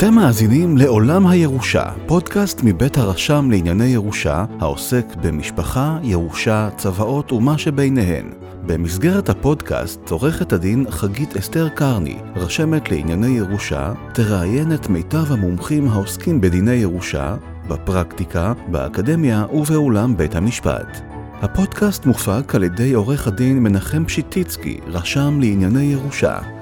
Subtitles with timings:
[0.00, 8.30] אתם מאזינים לעולם הירושה, פודקאסט מבית הרשם לענייני ירושה, העוסק במשפחה, ירושה, צוואות ומה שביניהן.
[8.66, 16.40] במסגרת הפודקאסט, עורכת הדין חגית אסתר קרני, רשמת לענייני ירושה, תראיין את מיטב המומחים העוסקים
[16.40, 17.36] בדיני ירושה,
[17.68, 21.00] בפרקטיקה, באקדמיה ובאולם בית המשפט.
[21.42, 26.59] הפודקאסט מופק על ידי עורך הדין מנחם פשיטיצקי, רשם לענייני ירושה.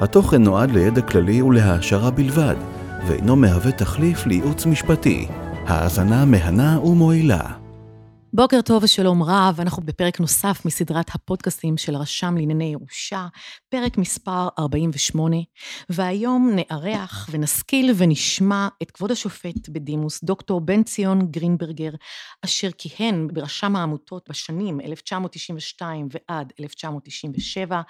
[0.00, 2.54] התוכן נועד לידע כללי ולהעשרה בלבד,
[3.06, 5.26] ואינו מהווה תחליף לייעוץ משפטי.
[5.66, 7.65] האזנה מהנה ומועילה.
[8.36, 13.26] בוקר טוב ושלום רב, אנחנו בפרק נוסף מסדרת הפודקאסטים של רשם לענייני ירושה,
[13.68, 15.36] פרק מספר 48,
[15.90, 21.90] והיום נארח ונשכיל ונשמע את כבוד השופט בדימוס, דוקטור בן ציון גרינברגר,
[22.44, 27.80] אשר כיהן ברשם העמותות בשנים 1992 ועד 1997,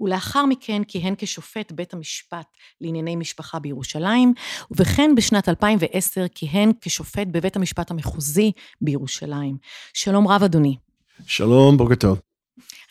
[0.00, 2.46] ולאחר מכן כיהן כשופט בית המשפט
[2.80, 4.34] לענייני משפחה בירושלים,
[4.76, 9.56] וכן בשנת 2010 כיהן כשופט בבית המשפט המחוזי בירושלים.
[9.98, 10.76] שלום רב, אדוני.
[11.26, 12.20] שלום, בוקר טוב.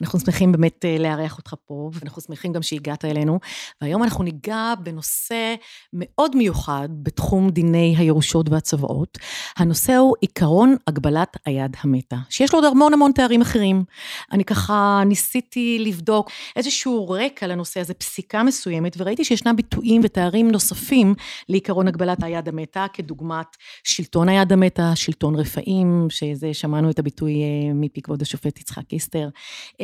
[0.02, 3.40] אנחנו שמחים באמת אה, לארח אותך פה, ואנחנו שמחים גם שהגעת אלינו.
[3.82, 5.56] והיום אנחנו ניגע בנושא
[5.94, 9.18] מאוד מיוחד בתחום דיני הירושות והצוואות.
[9.58, 13.84] הנושא הוא עיקרון הגבלת היד המתה, שיש לו עוד המון המון תארים אחרים.
[14.32, 21.14] אני ככה ניסיתי לבדוק איזשהו רקע לנושא הזה, פסיקה מסוימת, וראיתי שישנם ביטויים ותארים נוספים
[21.50, 23.48] לעיקרון הגבלת היד המתה, כדוגמת
[23.84, 29.30] שלטון היד המתה, שלטון רפאים, שזה שמענו את הביטוי אה, מפי כבוד השופט יצחק איסטר.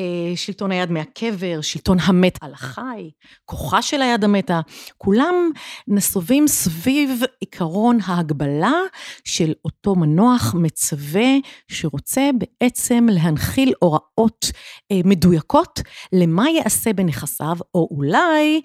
[0.01, 3.11] אה, שלטון היד מהקבר, שלטון המת על החי,
[3.45, 4.61] כוחה של היד המתה,
[4.97, 5.35] כולם
[5.87, 8.73] נסובים סביב עיקרון ההגבלה
[9.25, 11.29] של אותו מנוח מצווה
[11.67, 14.45] שרוצה בעצם להנחיל הוראות
[14.91, 15.79] אה, מדויקות
[16.13, 18.61] למה יעשה בנכסיו, או אולי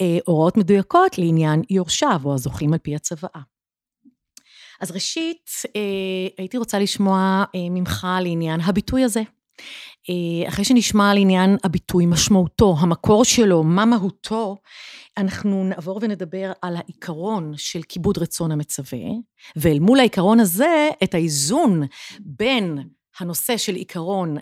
[0.00, 3.40] אה, הוראות מדויקות לעניין יורשיו או הזוכים על פי הצוואה.
[4.80, 5.50] אז ראשית,
[6.38, 9.22] הייתי רוצה לשמוע ממך לעניין הביטוי הזה.
[10.10, 14.56] אה, אחרי שנשמע על עניין הביטוי, משמעותו, המקור שלו, מה מהותו,
[15.16, 18.98] אנחנו נעבור ונדבר על העיקרון של כיבוד רצון המצווה,
[19.56, 21.82] ואל מול העיקרון הזה, את האיזון
[22.20, 22.78] בין
[23.20, 24.36] הנושא של עיקרון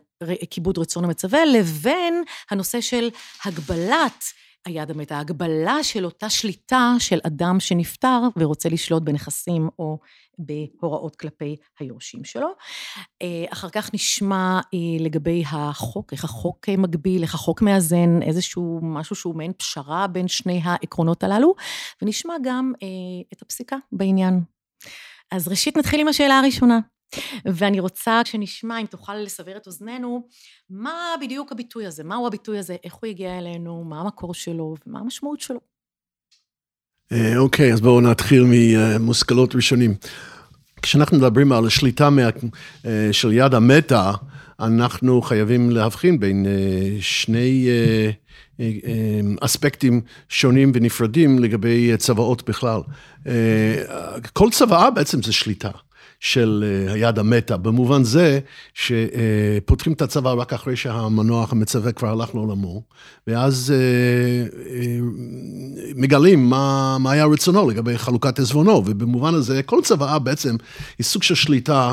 [0.51, 3.11] כיבוד רצון המצווה, לבין הנושא של
[3.45, 4.25] הגבלת
[4.67, 9.99] היד המתה, ההגבלה של אותה שליטה של אדם שנפטר ורוצה לשלוט בנכסים או
[10.39, 12.49] בהוראות כלפי היורשים שלו.
[13.23, 19.17] אה, אחר כך נשמע אה, לגבי החוק, איך החוק מגביל, איך החוק מאזן, איזשהו משהו
[19.17, 21.55] שהוא מעין פשרה בין שני העקרונות הללו,
[22.03, 22.89] ונשמע גם אה,
[23.33, 24.41] את הפסיקה בעניין.
[25.31, 26.79] אז ראשית נתחיל עם השאלה הראשונה.
[27.45, 30.29] ואני רוצה שנשמע, אם תוכל לסבר את אוזנינו,
[30.71, 35.01] מה בדיוק הביטוי הזה, מהו הביטוי הזה, איך הוא הגיע אלינו, מה המקור שלו ומה
[35.01, 35.61] המשמעות שלו.
[37.13, 39.95] אה, אוקיי, אז בואו נתחיל ממושכלות ראשונים.
[40.83, 42.23] כשאנחנו מדברים על השליטה מה,
[42.87, 44.13] אה, של יד המתה,
[44.61, 47.69] אנחנו חייבים להבחין בין אה, שני
[49.41, 52.81] אספקטים שונים ונפרדים לגבי צוואות בכלל.
[54.33, 55.71] כל צוואה בעצם זה שליטה.
[56.23, 58.41] של אה, היד המתה, במובן זה
[58.75, 62.83] שפותחים את הצבא רק אחרי שהמנוח המצווה כבר הלך לעולמו,
[63.27, 64.99] ואז אה, אה,
[65.97, 70.57] מגלים מה, מה היה רצונו לגבי חלוקת עזבונו, ובמובן הזה כל צוואה בעצם
[70.99, 71.93] היא סוג של שליטה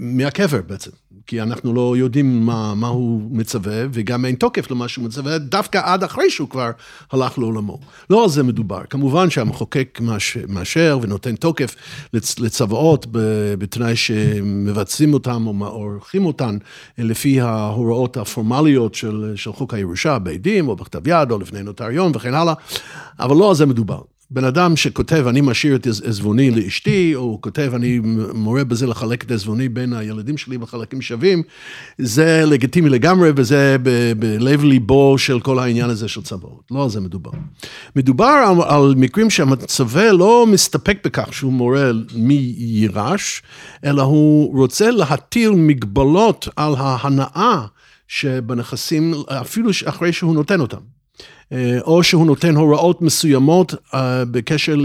[0.00, 0.90] מהקבר בעצם.
[1.26, 5.80] כי אנחנו לא יודעים מה, מה הוא מצווה, וגם אין תוקף למה שהוא מצווה, דווקא
[5.84, 6.70] עד אחרי שהוא כבר
[7.12, 7.78] הלך לעולמו.
[8.10, 8.80] לא על זה מדובר.
[8.90, 10.00] כמובן שהמחוקק
[10.48, 11.74] מאשר ונותן תוקף
[12.12, 13.06] לצוואות
[13.58, 16.58] בתנאי שמבצעים אותם או עורכים אותן
[16.98, 22.34] לפי ההוראות הפורמליות של, של חוק הירושה, בעדים או בכתב יד או לפני נוטריון וכן
[22.34, 22.54] הלאה,
[23.18, 24.00] אבל לא על זה מדובר.
[24.30, 28.00] בן אדם שכותב, אני משאיר את עזבוני לאשתי, או כותב, אני
[28.34, 31.42] מורה בזה לחלק את עזבוני בין הילדים שלי בחלקים שווים,
[31.98, 33.76] זה לגיטימי לגמרי, וזה
[34.18, 36.62] בלב ליבו של כל העניין הזה של צוואות.
[36.70, 37.30] לא על זה מדובר.
[37.96, 43.42] מדובר על, על מקרים שהמצווה לא מסתפק בכך שהוא מורה מי יירש,
[43.84, 47.66] אלא הוא רוצה להטיל מגבלות על ההנאה
[48.08, 50.95] שבנכסים, אפילו אחרי שהוא נותן אותם.
[51.52, 54.76] אה, או שהוא נותן הוראות מסוימות אה, בקשר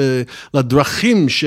[0.53, 1.45] לדרכים ש,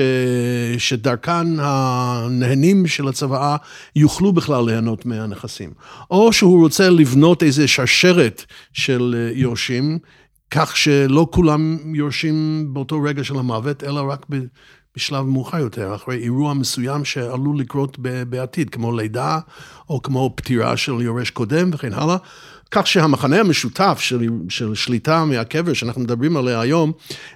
[0.77, 3.55] שדרכן הנהנים של הצוואה
[3.95, 5.71] יוכלו בכלל ליהנות מהנכסים.
[6.11, 9.99] או שהוא רוצה לבנות איזו שרשרת של אה, יורשים,
[10.51, 14.25] כך שלא כולם יורשים באותו רגע של המוות, אלא רק
[14.95, 17.97] בשלב מאוחר יותר, אחרי אירוע מסוים שעלול לקרות
[18.29, 19.39] בעתיד, כמו לידה,
[19.89, 22.17] או כמו פטירה של יורש קודם וכן הלאה.
[22.75, 26.91] כך שהמחנה המשותף של, של שליטה מהקבר שאנחנו מדברים עליה היום,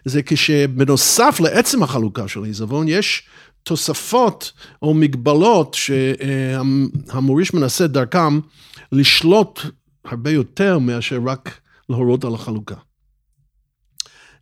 [0.06, 3.24] זה כשבנוסף לעצם החלוקה של העיזבון, יש
[3.64, 4.52] תוספות
[4.82, 8.40] או מגבלות שהמוריש מנסה דרכם
[8.92, 9.60] לשלוט
[10.06, 11.60] הרבה יותר מאשר רק
[11.90, 12.76] להורות על החלוקה.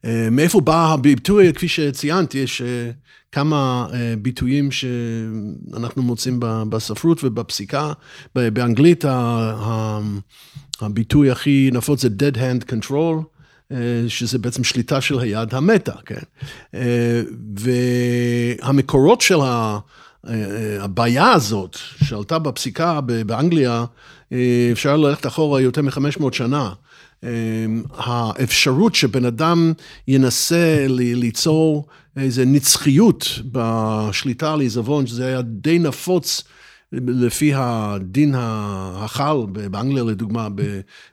[0.05, 2.91] אה, מאיפה בא הביטוי, כפי שציינתי, יש אה,
[3.31, 6.39] כמה אה, ביטויים שאנחנו מוצאים
[6.69, 7.93] בספרות ובפסיקה.
[8.35, 9.05] באנגלית
[10.81, 13.23] הביטוי הכי נפוץ זה dead hand control,
[14.07, 16.21] שזה בעצם שליטה של היד המתה, כן?
[18.63, 19.37] והמקורות של
[20.79, 23.85] הבעיה הזאת, שעלתה בפסיקה באנגליה,
[24.71, 26.73] אפשר ללכת אחורה יותר מ-500 שנה.
[27.97, 29.73] האפשרות שבן אדם
[30.07, 31.87] ינסה ליצור
[32.17, 36.43] איזו נצחיות בשליטה על עיזבון, שזה היה די נפוץ
[36.91, 40.47] לפי הדין החל באנגליה לדוגמה,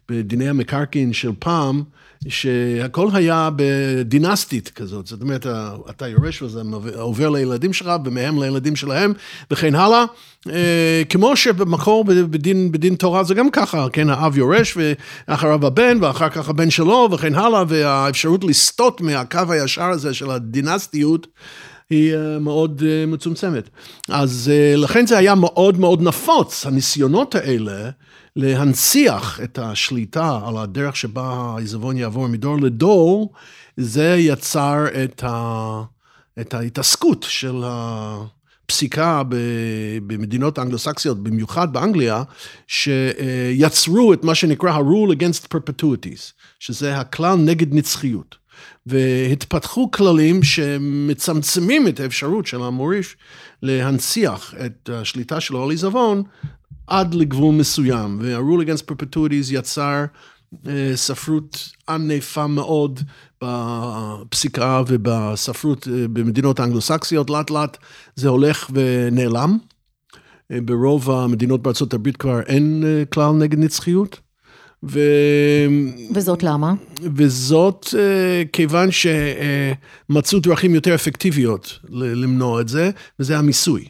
[0.09, 1.83] בדיני המקרקעין של פעם,
[2.29, 5.47] שהכל היה בדינסטית כזאת, זאת אומרת,
[5.91, 6.63] אתה יורש וזה
[6.97, 9.13] עובר לילדים שלך ומהם לילדים שלהם
[9.51, 10.05] וכן הלאה.
[10.51, 16.29] אה, כמו שבמקור בדין, בדין תורה זה גם ככה, כן, האב יורש ואחריו הבן ואחר
[16.29, 21.27] כך הבן שלו וכן הלאה, והאפשרות לסטות מהקו הישר הזה של הדינסטיות.
[21.91, 23.71] היא אה, מאוד אה, מצומצמת.
[24.09, 27.91] אז לכן זה היה מאוד מאוד נפוץ, הניסיונות האלה
[28.37, 33.33] להנציח את השליטה על הדרך שבה העיזבון יעבור מדור לדור,
[33.77, 35.83] זה יצר את, ה,
[36.41, 39.23] את ההתעסקות של הפסיקה
[40.07, 42.23] במדינות האנגלוסקסיות, במיוחד באנגליה,
[42.67, 48.44] שיצרו את מה שנקרא ה-rule against perpetuities, שזה הכלל נגד נצחיות.
[48.87, 53.17] והתפתחו כללים שמצמצמים את האפשרות של המוריש
[53.63, 56.23] להנציח את השליטה שלו על עיזבון
[56.87, 60.05] עד לגבול מסוים, וה-rule against perpetuities יצר
[60.69, 63.01] אה, ספרות ענפה מאוד
[63.45, 67.77] בפסיקה ובספרות אה, במדינות האנגלוסקסיות, לאט לאט
[68.17, 69.59] זה הולך ונעלם.
[70.53, 74.24] אה, ברוב המדינות בארצות הברית כבר אין כלל נגד נצחיות.
[74.89, 75.01] ו...
[76.15, 76.73] וזאת למה?
[77.17, 77.87] וזאת
[78.53, 82.91] כיוון שמצאו דרכים יותר אפקטיביות למנוע את זה,
[83.21, 83.89] וזה המיסוי.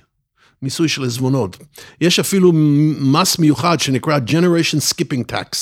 [0.63, 1.57] מיסוי של עזבונות.
[2.01, 2.53] יש אפילו
[3.01, 5.57] מס מיוחד שנקרא Generation Skipping Tax,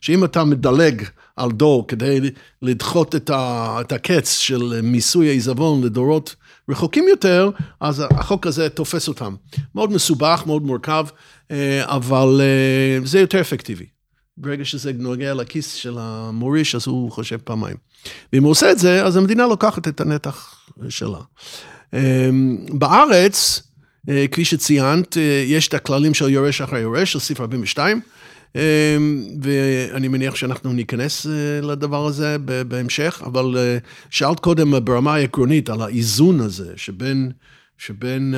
[0.00, 1.02] שאם אתה מדלג
[1.36, 2.20] על דור כדי
[2.62, 6.36] לדחות את, ה, את הקץ של מיסוי העיזבון לדורות
[6.68, 7.50] רחוקים יותר,
[7.80, 9.34] אז החוק הזה תופס אותם.
[9.74, 11.06] מאוד מסובך, מאוד מורכב,
[11.50, 13.86] אה, אבל אה, זה יותר אפקטיבי.
[14.40, 17.76] ברגע שזה נוגע לכיס של המוריש, אז הוא חושב פעמיים.
[18.32, 21.18] ואם הוא עושה את זה, אז המדינה לוקחת את הנתח שלה.
[21.94, 22.30] אה,
[22.72, 23.62] בארץ,
[24.08, 28.00] אה, כפי שציינת, אה, יש את הכללים של יורש אחרי יורש, של סעיף 42,
[28.56, 28.96] אה,
[29.42, 31.26] ואני מניח שאנחנו ניכנס
[31.62, 32.36] לדבר הזה
[32.68, 33.78] בהמשך, אבל
[34.10, 37.32] שאלת קודם ברמה העקרונית על האיזון הזה שבין,
[37.78, 38.34] שבין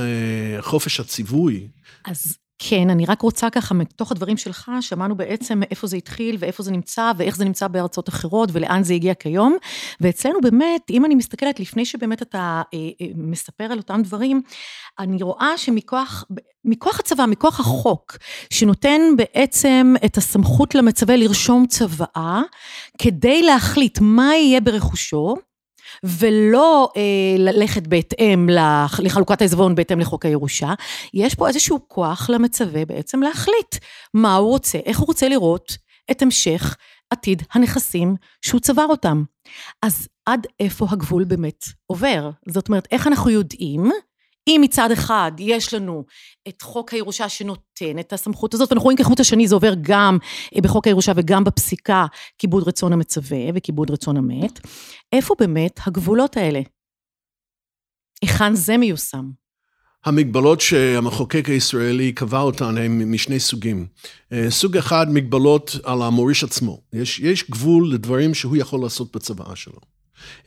[0.61, 1.69] חופש הציווי.
[2.05, 6.63] אז כן, אני רק רוצה ככה, מתוך הדברים שלך, שמענו בעצם איפה זה התחיל ואיפה
[6.63, 9.57] זה נמצא ואיך זה נמצא בארצות אחרות ולאן זה הגיע כיום.
[10.01, 14.43] ואצלנו באמת, אם אני מסתכלת, לפני שבאמת אתה אה, אה, מספר על אותם דברים,
[14.99, 16.25] אני רואה שמכוח
[16.65, 18.17] מכוח הצבא, מכוח החוק,
[18.51, 22.43] שנותן בעצם את הסמכות למצווה לרשום צוואה,
[22.99, 25.37] כדי להחליט מה יהיה ברכושו,
[26.03, 27.03] ולא אה,
[27.39, 28.49] ללכת בהתאם
[29.03, 30.75] לחלוקת העזבון בהתאם לחוק הירושה,
[31.15, 33.77] יש פה איזשהו כוח למצווה בעצם להחליט
[34.15, 35.77] מה הוא רוצה, איך הוא רוצה לראות
[36.11, 36.77] את המשך
[37.11, 39.25] עתיד הנכסים שהוא צבר אותם.
[39.83, 42.31] אז עד איפה הגבול באמת עובר?
[42.49, 43.91] זאת אומרת, איך אנחנו יודעים
[44.51, 46.05] אם מצד אחד יש לנו
[46.49, 50.19] את חוק הירושה שנותן את הסמכות הזאת, ואנחנו רואים כחוט השני זה עובר גם
[50.57, 52.07] אה, בחוק הירושה וגם בפסיקה,
[52.39, 54.61] כיבוד רצון המצווה וכיבוד רצון המת,
[55.13, 56.61] איפה באמת הגבולות האלה?
[58.23, 59.31] היכן זה מיושם?
[60.05, 63.87] המגבלות שהמחוקק הישראלי קבע אותן הן משני סוגים.
[64.33, 66.81] אה, סוג אחד, מגבלות על המוריש עצמו.
[66.93, 69.81] יש, יש גבול לדברים שהוא יכול לעשות בצוואה שלו.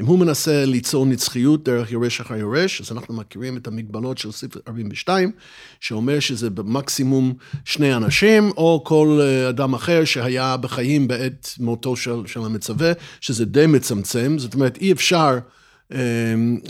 [0.01, 4.31] אם הוא מנסה ליצור נצחיות דרך יורש אחר יורש, אז אנחנו מכירים את המגבלות של
[4.31, 5.31] סעיף 42,
[5.79, 7.33] שאומר שזה במקסימום
[7.65, 13.45] שני אנשים, או כל אה, אדם אחר שהיה בחיים בעת מותו של, של המצווה, שזה
[13.45, 15.39] די מצמצם, זאת אומרת, אי אפשר...
[15.91, 15.97] אמ,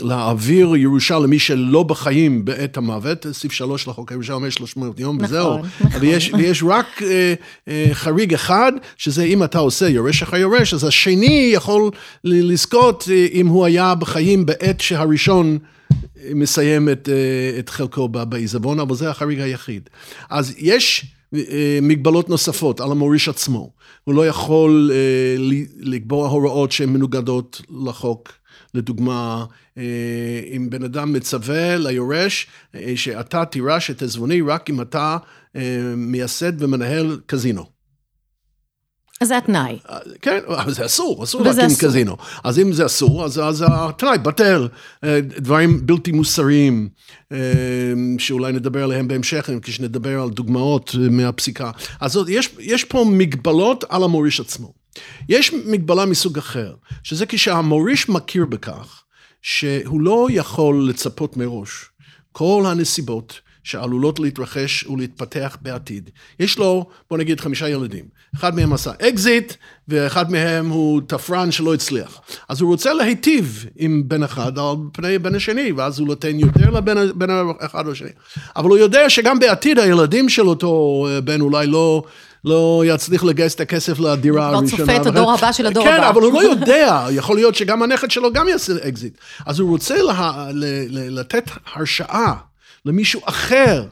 [0.00, 5.24] להעביר ירושה למי שלא בחיים בעת המוות, סעיף שלוש לחוק הירושה אומר 300 יום נכון,
[5.24, 5.58] וזהו.
[5.58, 6.00] נכון.
[6.00, 7.34] ויש, ויש רק אה,
[7.68, 11.90] אה, חריג אחד, שזה אם אתה עושה יורש אחרי יורש, אז השני יכול
[12.24, 15.58] לזכות אה, אם הוא היה בחיים בעת שהראשון
[16.34, 17.08] מסיים את,
[17.58, 19.88] את חלקו בעיזבון, אבל זה החריג היחיד.
[20.30, 21.06] אז יש...
[21.82, 23.70] מגבלות נוספות על המוריש עצמו.
[24.04, 24.90] הוא לא יכול
[25.80, 28.32] לקבוע הוראות שהן מנוגדות לחוק.
[28.74, 29.44] לדוגמה,
[30.56, 32.46] אם בן אדם מצווה ליורש
[32.94, 35.16] שאתה תירש את עזבוני רק אם אתה
[35.96, 37.74] מייסד ומנהל קזינו.
[39.20, 39.78] אז זה התנאי.
[40.22, 41.88] כן, אבל זה אסור, אסור להקים אסור.
[41.88, 42.16] קזינו.
[42.44, 44.68] אז אם זה אסור, אז, אז התנאי בטל.
[45.04, 46.88] אה, דברים בלתי מוסריים,
[47.32, 47.38] אה,
[48.18, 51.70] שאולי נדבר עליהם בהמשך, כשנדבר על דוגמאות מהפסיקה.
[52.00, 54.83] אז יש, יש פה מגבלות על המוריש עצמו.
[55.28, 59.02] יש מגבלה מסוג אחר, שזה כשהמוריש מכיר בכך
[59.42, 61.84] שהוא לא יכול לצפות מראש
[62.32, 66.10] כל הנסיבות שעלולות להתרחש ולהתפתח בעתיד.
[66.40, 68.04] יש לו, בוא נגיד, חמישה ילדים.
[68.34, 69.52] אחד מהם עשה אקזיט,
[69.88, 72.20] ואחד מהם הוא תפרן שלא הצליח.
[72.48, 76.70] אז הוא רוצה להיטיב עם בן אחד על פני בן השני, ואז הוא נותן יותר
[76.70, 78.10] לבן האחד או השני.
[78.56, 82.02] אבל הוא יודע שגם בעתיד הילדים של אותו בן אולי לא...
[82.44, 84.60] לא יצליח לגייס את הכסף לדירה הראשונה.
[84.60, 86.02] הוא כבר צופה את הדור הבא של הדור כן, הבא.
[86.02, 89.18] כן, אבל הוא לא יודע, יכול להיות שגם הנכד שלו גם יעשה אקזיט.
[89.46, 90.48] אז הוא רוצה לה,
[90.90, 92.32] לתת הרשאה
[92.84, 93.84] למישהו אחר,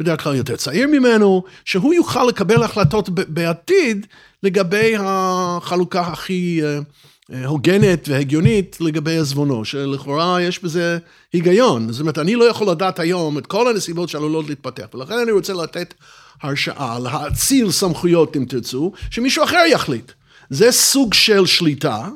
[0.00, 4.06] בדרך כלל יותר צעיר ממנו, שהוא יוכל לקבל החלטות בעתיד
[4.42, 6.78] לגבי החלוקה הכי אה,
[7.32, 10.98] אה, הוגנת והגיונית לגבי עזבונו, שלכאורה יש בזה
[11.32, 11.92] היגיון.
[11.92, 15.52] זאת אומרת, אני לא יכול לדעת היום את כל הנסיבות שעלולות להתפתח, ולכן אני רוצה
[15.52, 15.94] לתת
[16.42, 20.12] הרשאה, להאציל סמכויות, אם תרצו, שמישהו אחר יחליט.
[20.50, 22.08] זה סוג של שליטה,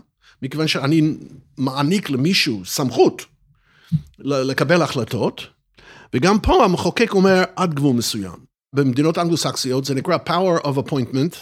[0.42, 1.14] מכיוון שאני
[1.58, 3.24] מעניק למישהו סמכות
[4.18, 5.46] לקבל החלטות,
[6.14, 8.52] וגם פה המחוקק אומר עד גבול מסוים.
[8.72, 11.36] במדינות אנגלו-סקסיות זה נקרא power of appointment,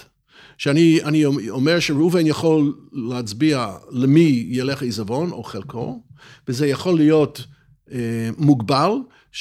[0.59, 6.03] שאני אומר שראובן יכול להצביע למי ילך עיזבון או חלקו,
[6.49, 7.47] וזה יכול להיות
[7.93, 8.91] אה, מוגבל,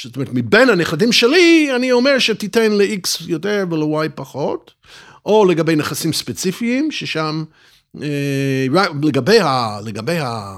[0.03, 4.72] זאת אומרת, מבין הנכדים שלי, אני אומר שתיתן ל-X יותר ול-Y פחות,
[5.25, 7.43] או לגבי נכסים ספציפיים, ששם,
[8.01, 8.65] אה,
[9.03, 10.58] לגבי, ה, לגבי ה,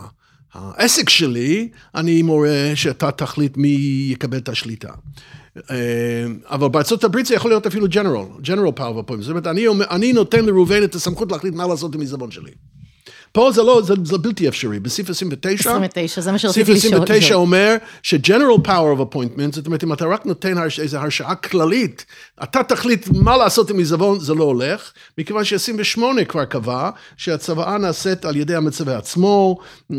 [0.53, 4.91] העסק שלי, אני מורה שאתה תחליט מי יקבל את השליטה.
[5.71, 5.75] אה,
[6.45, 9.23] אבל בארצות הברית זה יכול להיות אפילו ג'נרל, ג'נרל פאוור הפוינט.
[9.23, 12.51] זאת אומרת, אני, אני נותן לראובן את הסמכות להחליט מה לעשות עם עיזבון שלי.
[13.31, 14.79] פה זה לא, זה, זה בלתי אפשרי.
[14.79, 16.77] בסעיף 29, 29, זה מה שרציתי לשאול.
[16.77, 20.97] סעיף 29 אומר ש-General Power of Appointment, זאת אומרת, אם אתה רק נותן הרש, איזו
[20.97, 22.05] הרשאה כללית,
[22.43, 28.25] אתה תחליט מה לעשות עם עיזבון, זה לא הולך, מכיוון ש-28 כבר קבע שהצוואה נעשית
[28.25, 29.57] על ידי המצווה עצמו,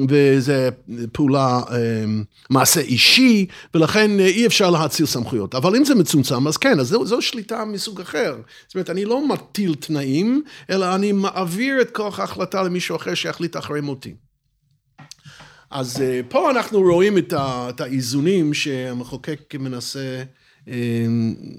[0.09, 0.69] וזה
[1.13, 5.55] פעולה, אמ, מעשה אישי, ולכן אי אפשר להציל סמכויות.
[5.55, 8.37] אבל אם זה מצומצם, אז כן, אז זו, זו שליטה מסוג אחר.
[8.67, 13.15] זאת אומרת, אני לא מטיל תנאים, אלא אני מעביר את כוח ההחלטה למישהו אחר.
[13.23, 14.15] שיחליט אחרי מותי.
[15.71, 20.23] אז אה, פה אנחנו רואים את האיזונים שהמחוקק מנסה
[20.69, 21.07] אה,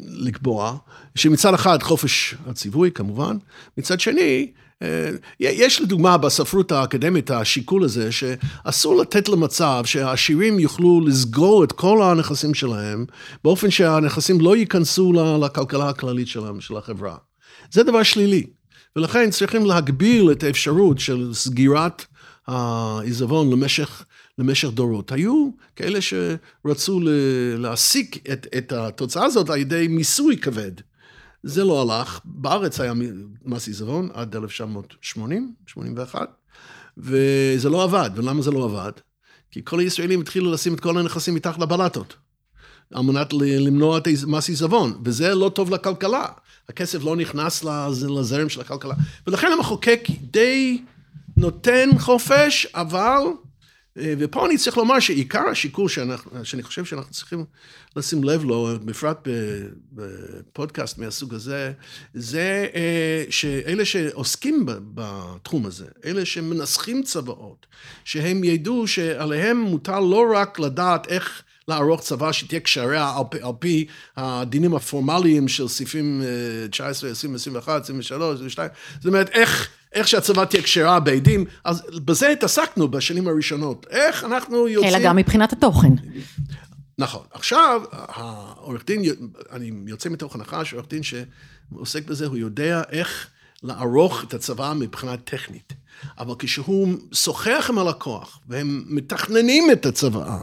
[0.08, 0.78] לקבוע,
[1.16, 3.38] שמצד אחד חופש הציווי כמובן,
[3.78, 4.52] מצד שני,
[4.82, 12.04] אה, יש לדוגמה בספרות האקדמית השיקול הזה, שאסור לתת למצב שהעשירים יוכלו לסגור את כל
[12.04, 13.06] הנכסים שלהם,
[13.44, 17.16] באופן שהנכסים לא ייכנסו לכלכלה הכללית שלהם, של החברה.
[17.72, 18.46] זה דבר שלילי.
[18.96, 22.06] ולכן צריכים להגביל את האפשרות של סגירת
[22.48, 24.06] העיזבון למשך,
[24.38, 25.12] למשך דורות.
[25.12, 27.00] היו כאלה שרצו
[27.58, 30.72] להסיק את, את התוצאה הזאת על ידי מיסוי כבד.
[31.44, 32.94] זה לא הלך, בארץ היה
[33.46, 36.30] מס עיזבון עד 1980, 81,
[36.98, 38.10] וזה לא עבד.
[38.16, 38.92] ולמה זה לא עבד?
[39.52, 42.16] כי כל הישראלים התחילו לשים את כל הנכסים מתחת לבלטות.
[42.94, 46.26] על מנת למנוע את מס עיזבון, וזה לא טוב לכלכלה.
[46.70, 47.64] הכסף לא נכנס
[48.18, 48.94] לזרם של הכלכלה.
[49.28, 50.82] ולכן המחוקק די
[51.38, 53.22] נותן חופש, אבל,
[53.98, 57.46] אה, ופה אני צריך לומר שעיקר השיקול שאנחנו, שאני חושב שאנחנו צריכים
[57.96, 59.28] לשים לב לו, בפרט
[59.94, 61.74] בפודקאסט מהסוג הזה,
[62.14, 67.66] זה אה, שאלה שעוסקים בתחום הזה, אלה שמנסחים צוואות,
[68.04, 73.86] שהם ידעו שעליהם מותר לא רק לדעת איך לערוך צבא שתהיה קשרה על, על פי
[74.18, 76.22] הדינים הפורמליים של סעיפים
[76.72, 82.30] 19, 20, 21, 23, 22, זאת אומרת, איך, איך שהצבא תהיה קשרה בעדים, אז בזה
[82.30, 84.96] התעסקנו בשנים הראשונות, איך אנחנו יוצאים...
[84.96, 85.94] אלא גם מבחינת התוכן.
[86.98, 87.26] נכון.
[87.32, 89.02] עכשיו, העורך דין,
[89.52, 93.28] אני יוצא מתוך הנחה שעורך דין שעוסק בזה, הוא יודע איך
[93.64, 95.74] לערוך את הצבא מבחינה טכנית.
[96.20, 100.38] אבל כשהוא שוחח עם הלקוח, והם מתכננים את הצוואה,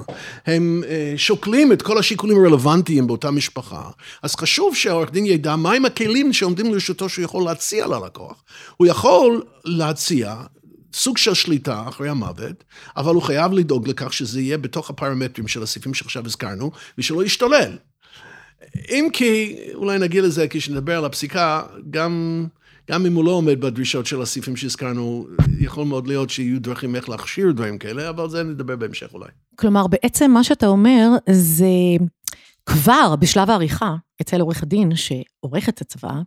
[0.46, 3.90] הם אה, שוקלים את כל השיקולים הרלוונטיים באותה משפחה,
[4.22, 8.42] אז חשוב שהעורך דין ידע מהם הכלים שעומדים לרשותו שהוא יכול להציע ללקוח.
[8.76, 10.36] הוא יכול להציע
[10.92, 12.64] סוג של שליטה אחרי המוות,
[12.96, 17.76] אבל הוא חייב לדאוג לכך שזה יהיה בתוך הפרמטרים של הסעיפים שעכשיו הזכרנו, ושלא ישתולל.
[18.88, 22.46] אם כי, אולי נגיע לזה כשנדבר על הפסיקה, גם,
[22.90, 25.26] גם אם הוא לא עומד בדרישות של הסעיפים שהזכרנו,
[25.60, 29.28] יכול מאוד להיות שיהיו דרכים איך להכשיר דברים כאלה, אבל זה נדבר בהמשך אולי.
[29.56, 31.66] כלומר, בעצם מה שאתה אומר זה
[32.66, 36.20] כבר בשלב העריכה, אצל עורך הדין שעורך את הצוואה,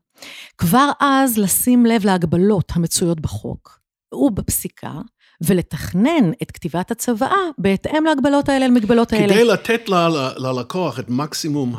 [0.57, 3.79] כבר אז לשים לב להגבלות המצויות בחוק
[4.13, 4.93] ובפסיקה,
[5.45, 9.33] ולתכנן את כתיבת הצוואה בהתאם להגבלות האלה, למגבלות האלה.
[9.33, 11.75] כדי לתת ל- ל- ללקוח את מקסימום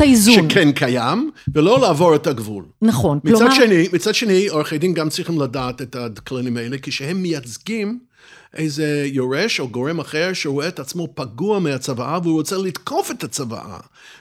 [0.00, 0.50] האיזון.
[0.50, 2.64] שכן קיים, ולא לעבור את הגבול.
[2.82, 7.22] נכון, מצד כלומר, שני, מצד שני, עורכי דין גם צריכים לדעת את הכללים האלה, כשהם
[7.22, 7.98] מייצגים
[8.56, 13.78] איזה יורש או גורם אחר שרואה את עצמו פגוע מהצוואה והוא רוצה לתקוף את הצוואה.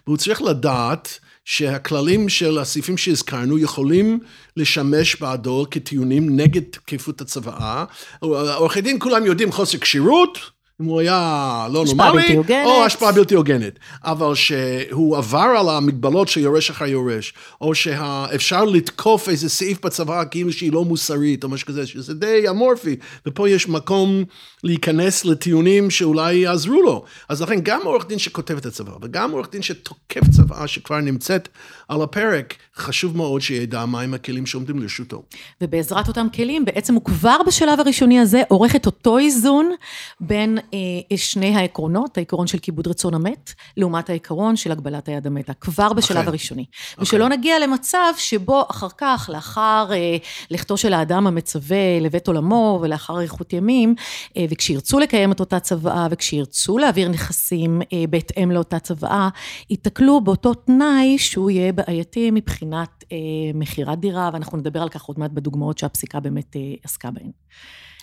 [0.07, 4.19] והוא צריך לדעת שהכללים של הסעיפים שהזכרנו יכולים
[4.57, 7.85] לשמש בעדו כטיעונים נגד תקיפות הצוואה.
[8.19, 10.54] עורכי דין כולם יודעים חוסר כשירות.
[10.81, 12.37] אם הוא היה לא נורמלי.
[12.65, 13.79] או השפעה בלתי הוגנת.
[14.03, 20.23] אבל שהוא עבר על המגבלות של יורש אחר יורש, או שאפשר לתקוף איזה סעיף בצבא
[20.31, 24.23] כאילו שהיא לא מוסרית, או משהו כזה, שזה די אמורפי, ופה יש מקום
[24.63, 27.03] להיכנס לטיעונים שאולי יעזרו לו.
[27.29, 31.49] אז לכן גם עורך דין שכותב את הצבא, וגם עורך דין שתוקף צבא שכבר נמצאת
[31.87, 35.23] על הפרק, חשוב מאוד שידע מהם הכלים שעומדים לרשותו.
[35.61, 39.71] ובעזרת אותם כלים, בעצם הוא כבר בשלב הראשוני הזה עורך את אותו איזון
[40.19, 40.57] בין
[41.15, 46.17] שני העקרונות, העיקרון של כיבוד רצון המת, לעומת העיקרון של הגבלת היד המתה, כבר בשלב
[46.17, 46.27] אכן.
[46.27, 46.65] הראשוני.
[46.99, 50.17] ושלא נגיע למצב שבו אחר כך, לאחר אה,
[50.51, 53.95] לכתו של האדם המצווה לבית עולמו, ולאחר אריכות ימים,
[54.37, 59.29] אה, וכשירצו לקיים את אותה צוואה, וכשירצו להעביר נכסים אה, בהתאם לאותה צוואה,
[59.69, 63.17] ייתקלו באותו תנאי שהוא יהיה בעייתי מבחינת אה,
[63.53, 67.31] מכירת דירה, ואנחנו נדבר על כך עוד מעט בדוגמאות שהפסיקה באמת אה, עסקה בהן.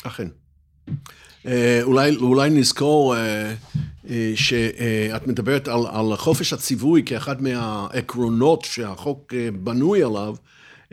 [0.05, 0.29] אכן.
[1.47, 3.55] אה, אולי, אולי נזכור אה,
[4.11, 10.35] אה, שאת מדברת על, על חופש הציווי כאחד מהעקרונות שהחוק אה, בנוי עליו.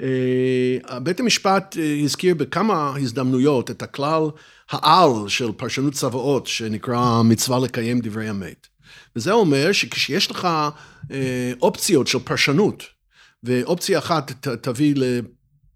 [0.01, 4.24] אה, בית המשפט אה, הזכיר בכמה הזדמנויות את הכלל
[4.72, 8.68] העל של פרשנות צוואות, שנקרא מצווה לקיים דברי המת.
[9.16, 10.48] וזה אומר שכשיש לך
[11.62, 12.83] אופציות של פרשנות,
[13.44, 14.96] ואופציה אחת ת- תביא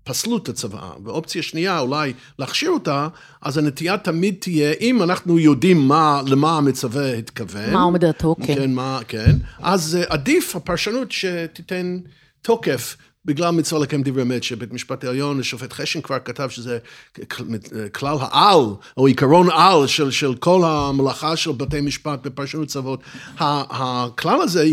[0.08, 3.08] לפסלות הצוואה, ואופציה שנייה אולי להכשיר אותה,
[3.42, 8.56] אז הנטייה תמיד תהיה, אם אנחנו יודעים מה, למה המצווה התכוון, מה עומד דעתו, כן.
[8.56, 12.00] כן, מה, כן, אז אה, עדיף הפרשנות שתיתן
[12.42, 12.98] תוקף.
[13.26, 16.80] בגלל מצווה לקיים דברי אמת, שבית משפט העליון, השופט חשן כבר כתב שזה
[17.94, 18.66] כלל העל,
[18.98, 23.00] או עיקרון על של, של כל המלאכה של בתי משפט בפרשנות צוות.
[23.38, 24.66] הכלל הזה,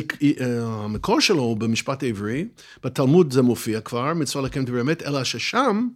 [0.63, 2.45] המקור שלו הוא במשפט העברי,
[2.85, 5.89] בתלמוד זה מופיע כבר, מצווה לקיים דברי אמת, אלא ששם,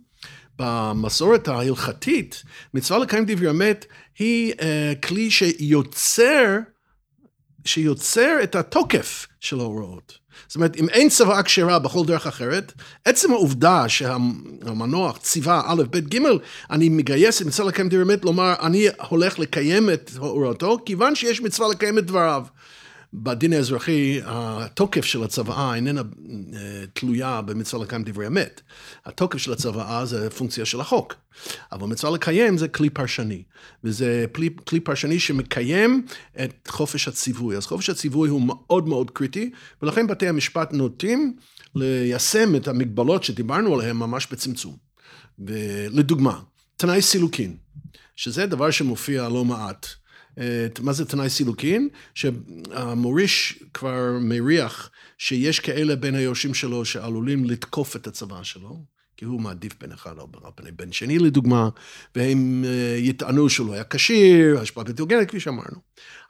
[0.59, 2.43] במסורת ההלכתית,
[2.75, 3.87] מצווה לקיים דברי אמת
[4.19, 6.59] היא אה, כלי שיוצר
[7.65, 10.19] שיוצר את התוקף של ההוראות.
[10.47, 12.73] זאת אומרת, אם אין צוואה כשרה בכל דרך אחרת,
[13.05, 16.19] עצם העובדה שהמנוח ציווה א', ב', ג',
[16.71, 21.41] אני מגייס את מצווה לקיים דברי אמת, לומר, אני הולך לקיים את הוראתו, כיוון שיש
[21.41, 22.45] מצווה לקיים את דבריו.
[23.15, 28.61] בדין האזרחי, התוקף של הצוואה איננה אה, תלויה במצווה לקיים דברי אמת.
[29.05, 31.15] התוקף של הצוואה זה פונקציה של החוק.
[31.73, 33.43] אבל מצווה לקיים זה כלי פרשני.
[33.85, 36.07] וזה כלי, כלי פרשני שמקיים
[36.45, 37.57] את חופש הציווי.
[37.57, 39.51] אז חופש הציווי הוא מאוד מאוד קריטי,
[39.83, 41.37] ולכן בתי המשפט נוטים
[41.75, 44.77] ליישם את המגבלות שדיברנו עליהן ממש בצמצום.
[45.39, 46.41] ולדוגמה,
[46.77, 47.57] תנאי סילוקין,
[48.17, 49.87] שזה דבר שמופיע לא מעט.
[50.81, 51.89] מה זה תנאי סילוקין?
[52.15, 58.85] שהמוריש כבר מריח שיש כאלה בין היורשים שלו שעלולים לתקוף את הצבא שלו,
[59.17, 61.69] כי הוא מעדיף בן אחד על פני בן שני לדוגמה,
[62.15, 65.79] והם אה, יטענו שהוא לא היה כשיר, השפעה הוגנת, כפי שאמרנו.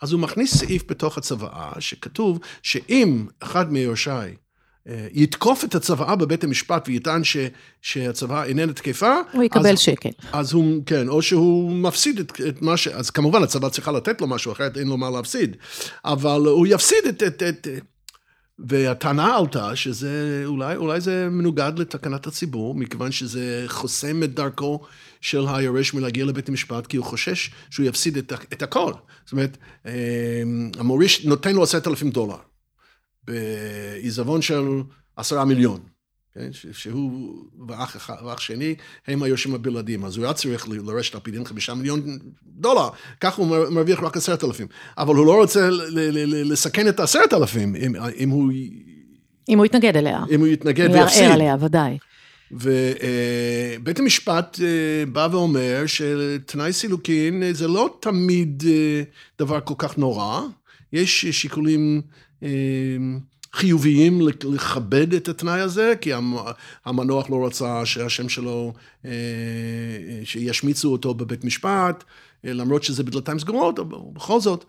[0.03, 4.35] אז הוא מכניס סעיף בתוך הצוואה, שכתוב שאם אחד מיורשיי
[5.13, 7.37] יתקוף את הצוואה בבית המשפט ויטען ש,
[7.83, 10.09] שהצוואה איננה תקפה, הוא יקבל אז, שקל.
[10.33, 12.89] אז הוא, כן, או שהוא מפסיד את, את מה ש...
[12.89, 15.57] אז כמובן הצבא צריכה לתת לו משהו, אחרת אין לו מה להפסיד.
[16.05, 17.23] אבל הוא יפסיד את...
[17.23, 17.69] את, את
[18.59, 24.81] והטענה עלתה שזה, אולי, אולי זה מנוגד לתקנת הציבור, מכיוון שזה חוסם את דרכו
[25.21, 28.93] של היורש מלהגיע לבית המשפט, כי הוא חושש שהוא יפסיד את, את הכל.
[29.25, 29.93] זאת אומרת, אה,
[30.79, 32.37] המוריש נותן לו עשרת אלפים דולר,
[33.27, 34.65] בעיזבון של
[35.17, 35.81] עשרה מיליון.
[36.35, 37.35] כן, שהוא
[37.69, 38.75] ואח, אחד- ואח שני
[39.07, 42.89] הם היורשים הבלעדיים, אז הוא היה צריך לרשת על פי דין חמישה מיליון דולר,
[43.21, 44.67] כך הוא מר- מרוויח רק עשרת אלפים,
[44.99, 45.69] אבל הוא לא רוצה
[46.27, 48.53] לסכן את העשרת אלפים, אם, אם, הוא,
[49.49, 50.25] אם הוא יתנגד אליה.
[50.31, 51.31] אם הוא יתנגד ויפסיד.
[51.31, 51.99] עליה, ודאי.
[52.51, 54.67] ובית המשפט אה,
[55.13, 59.03] בא ואומר שתנאי סילוקין אה, זה לא תמיד אה,
[59.39, 60.41] דבר כל כך נורא,
[60.93, 62.09] יש שיקולים אה,
[63.53, 66.11] חיוביים לכבד את התנאי הזה, כי
[66.85, 68.73] המנוח לא רצה שהשם שלו,
[69.05, 69.11] אה,
[70.25, 72.05] שישמיצו אותו בבית משפט,
[72.45, 74.65] למרות שזה בדלתיים סגורות, אבל בכל זאת,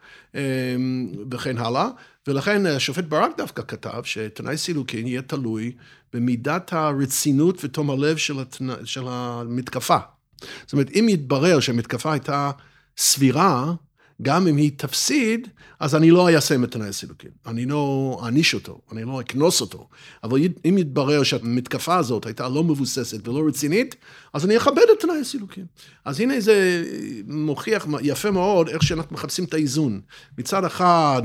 [1.32, 1.90] וכן הלאה.
[2.28, 5.72] ולכן השופט ברק דווקא כתב שתנאי סילוקין יהיה תלוי
[6.14, 9.98] במידת הרצינות ותום הלב של, התנא, של המתקפה.
[10.42, 12.52] זאת אומרת, אם יתברר שהמתקפה הייתה
[12.98, 13.74] סבירה,
[14.22, 15.48] גם אם היא תפסיד,
[15.80, 17.30] אז אני לא איישם את תנאי הסילוקין.
[17.46, 19.88] אני לא אעניש אותו, אני לא אקנוס אותו.
[20.24, 23.96] אבל אם יתברר שהמתקפה הזאת הייתה לא מבוססת ולא רצינית,
[24.34, 25.66] אז אני אכבד את תנאי הסילוקין.
[26.06, 26.84] אז הנה זה
[27.28, 30.02] מוכיח יפה מאוד איך שאנחנו מחפשים את האיזון.
[30.38, 31.22] מצד אחד,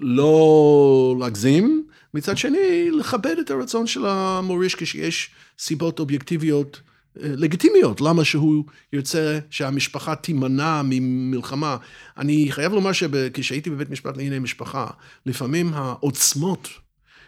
[0.00, 6.80] לא להגזים, מצד שני, לכבד את הרצון של המוריש כשיש סיבות אובייקטיביות.
[7.16, 11.76] לגיטימיות, למה שהוא ירצה שהמשפחה תימנע ממלחמה.
[12.16, 14.86] אני חייב לומר שכשהייתי בבית משפט לענייני משפחה,
[15.26, 16.68] לפעמים העוצמות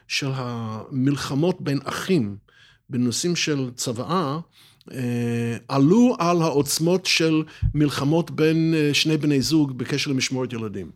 [0.09, 2.37] של המלחמות בין אחים
[2.91, 4.39] בנושאים של צוואה,
[4.93, 7.43] אה, עלו על העוצמות של
[7.75, 10.91] מלחמות בין אה, שני בני זוג בקשר למשמורת ילדים.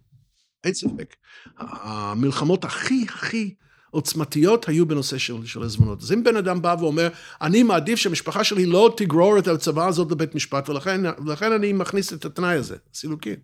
[0.65, 1.17] אין ספק.
[1.59, 3.55] המלחמות הכי הכי
[3.91, 6.03] עוצמתיות היו בנושא של, של עזבונות.
[6.03, 7.09] אז אם בן אדם בא ואומר,
[7.43, 12.13] אני מעדיף שהמשפחה שלי לא תגרור את הצבא הזאת לבית משפט, ולכן, ולכן אני מכניס
[12.13, 13.37] את התנאי הזה, סילוקין.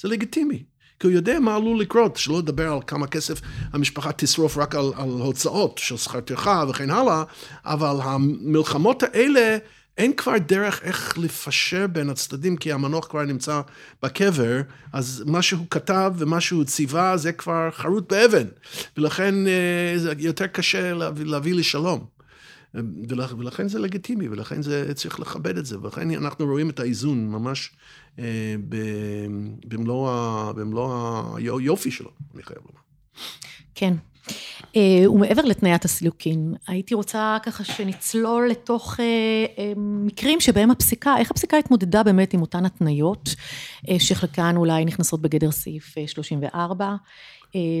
[0.00, 0.62] זה לגיטימי.
[1.00, 3.40] כי הוא יודע מה עלול לקרות, שלא לדבר על כמה כסף
[3.72, 7.22] המשפחה תשרוף רק על, על הוצאות של שכר טרחה וכן הלאה,
[7.64, 9.58] אבל המלחמות האלה
[10.00, 13.60] אין כבר דרך איך לפשר בין הצדדים, כי המנוח כבר נמצא
[14.02, 14.60] בקבר,
[14.92, 18.46] אז מה שהוא כתב ומה שהוא ציווה זה כבר חרוט באבן,
[18.96, 22.04] ולכן אה, זה יותר קשה להביא, להביא לשלום.
[23.38, 27.70] ולכן זה לגיטימי, ולכן זה, צריך לכבד את זה, ולכן אנחנו רואים את האיזון ממש
[28.18, 28.54] אה,
[30.54, 32.80] במלוא היופי שלו, אני חייב לומר.
[33.74, 33.94] כן,
[35.08, 39.04] ומעבר לתניית הסילוקין, הייתי רוצה ככה שנצלול לתוך אה,
[39.58, 43.28] אה, מקרים שבהם הפסיקה, איך הפסיקה התמודדה באמת עם אותן התניות,
[43.98, 46.94] שחלקן אולי נכנסות בגדר סעיף 34, אה,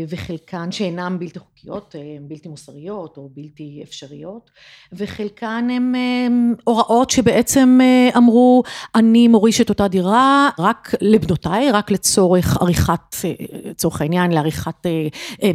[0.08, 4.50] וחלקן שאינן בלתי חוקיות, אה, בלתי מוסריות או בלתי אפשריות,
[4.92, 6.26] וחלקן הן אה,
[6.64, 7.78] הוראות שבעצם
[8.16, 8.62] אמרו,
[8.94, 13.16] אני מוריש את אותה דירה רק לבנותיי, רק לצורך עריכת,
[13.64, 14.86] לצורך העניין, לעריכת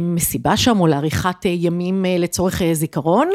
[0.00, 3.28] מסיבה שם, או לעריכת ימים לצורך זיכרון,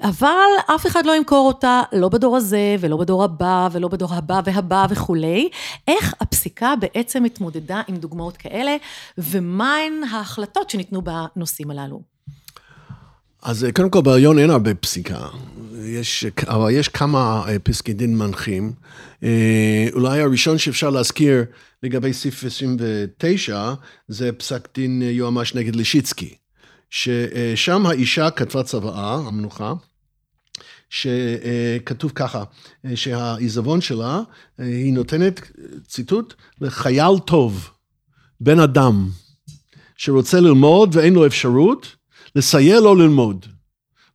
[0.00, 4.40] אבל אף אחד לא ימכור אותה, לא בדור הזה, ולא בדור הבא, ולא בדור הבא
[4.44, 5.48] והבא וכולי.
[5.88, 8.76] איך הפסיקה בעצם התמודדה עם דוגמאות כאלה,
[9.18, 12.02] ומהן ההחלטות שניתנו בנושאים הללו?
[13.42, 15.28] אז אה, קודם כל בעליון אין הרבה פסיקה,
[15.84, 18.72] יש, אבל יש כמה אה, פסקי דין מנחים.
[19.22, 21.44] אה, אולי הראשון שאפשר להזכיר
[21.82, 23.74] לגבי סעיף 29,
[24.08, 26.34] זה פסק דין יועמ"ש נגד לישיצקי,
[26.90, 29.72] ששם האישה כתבה צוואה, המנוחה,
[30.90, 32.44] שכתוב ככה,
[32.94, 34.20] שהעיזבון שלה,
[34.58, 35.40] היא נותנת,
[35.86, 37.70] ציטוט, לחייל טוב,
[38.40, 39.08] בן אדם.
[40.00, 41.96] שרוצה ללמוד ואין לו אפשרות,
[42.36, 43.46] לסייע לו ללמוד.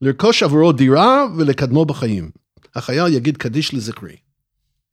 [0.01, 2.29] לרכוש עבורו דירה ולקדמו בחיים.
[2.75, 4.15] החייל יגיד קדיש לזכרי.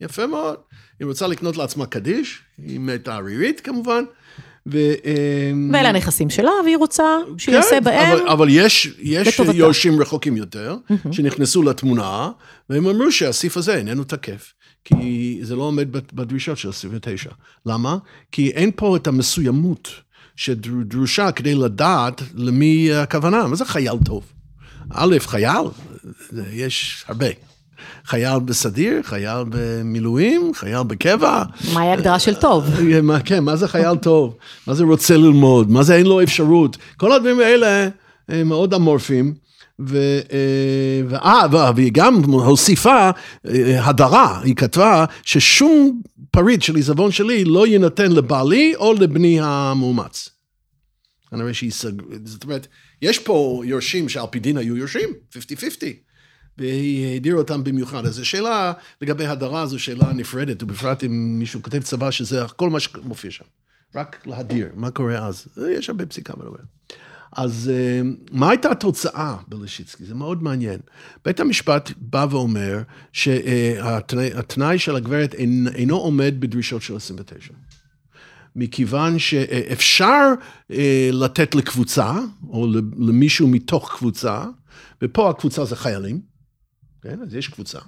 [0.01, 0.57] יפה מאוד.
[1.01, 4.05] היא רוצה לקנות לעצמה קדיש, היא מתה ערירית כמובן.
[4.67, 4.79] ו...
[5.05, 10.37] אמ, ואלה הנכסים שלה, והיא רוצה שיעשה כן, בהם אבל, אבל יש, יש יורשים רחוקים
[10.37, 11.13] יותר, mm-hmm.
[11.13, 12.31] שנכנסו לתמונה,
[12.71, 14.53] והם אמרו שהסעיף הזה איננו תקף.
[14.85, 17.31] כי זה לא עומד בדרישות של סעיף 9.
[17.67, 17.97] למה?
[18.33, 19.89] כי אין פה את המסוימות.
[20.37, 23.47] שדרושה כדי לדעת למי הכוונה.
[23.47, 24.25] מה זה חייל טוב?
[24.91, 25.65] א', חייל,
[26.53, 27.27] יש הרבה.
[28.05, 31.43] חייל בסדיר, חייל במילואים, חייל בקבע.
[31.75, 32.65] מהי ההגדרה של טוב?
[33.03, 34.37] מה, כן, מה זה חייל טוב?
[34.67, 35.71] מה זה רוצה ללמוד?
[35.71, 36.77] מה זה אין לו אפשרות?
[36.97, 37.89] כל הדברים האלה
[38.29, 39.35] הם מאוד אמורפיים.
[41.15, 43.11] אה, והיא גם הוסיפה
[43.49, 50.29] אה, הדרה, היא כתבה ששום פריט של עיזבון שלי לא יינתן לבעלי או לבני המאומץ.
[51.31, 51.93] כנראה שהיא סג...
[52.25, 52.67] זאת אומרת,
[53.03, 55.37] יש פה יורשים שעל פי דין היו יורשים, 50-50,
[56.59, 58.07] והיא הדירה אותם במיוחד.
[58.07, 62.81] אז השאלה לגבי הדרה זו שאלה נפרדת, ובפרט אם מישהו כותב צבא שזה כל מה
[62.81, 63.45] שמופיע שם.
[63.95, 65.47] רק להדיר, מה קורה אז?
[65.71, 66.63] יש הרבה פסיקה בדבר.
[67.37, 68.01] אז אה,
[68.33, 70.05] מה הייתה התוצאה בלשיצקי?
[70.05, 70.81] זה מאוד מעניין.
[71.25, 75.35] בית המשפט בא ואומר שהתנאי של הגברת
[75.75, 77.53] אינו עומד בדרישות של 29.
[78.57, 80.27] מכיוון שאפשר
[80.71, 82.15] אה, לתת לקבוצה,
[82.49, 82.67] או
[82.99, 84.45] למישהו מתוך קבוצה,
[85.03, 86.21] ופה הקבוצה זה חיילים,
[87.03, 87.19] כן?
[87.23, 87.79] אז יש קבוצה.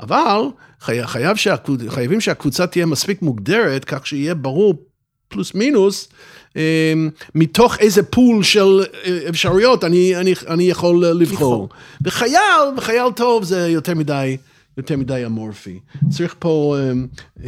[0.00, 0.40] אבל
[0.80, 1.80] חייב שהקבוצ...
[1.88, 4.74] חייבים שהקבוצה תהיה מספיק מוגדרת, כך שיהיה ברור
[5.28, 6.08] פלוס מינוס
[7.34, 8.84] מתוך איזה פול של
[9.28, 11.68] אפשרויות אני, אני, אני יכול לבחור.
[12.04, 14.36] וחייל, וחייל טוב זה יותר מדי.
[14.76, 15.80] יותר מדי אמורפי.
[16.10, 17.42] צריך פה um, um,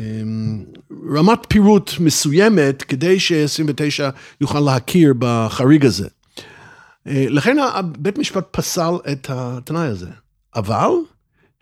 [1.16, 6.06] רמת פירוט מסוימת כדי ש-29 יוכל להכיר בחריג הזה.
[6.06, 7.56] Uh, לכן
[7.98, 10.10] בית משפט פסל את התנאי הזה,
[10.54, 10.90] אבל